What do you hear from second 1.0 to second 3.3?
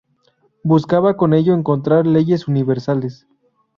con ello encontrar leyes universales.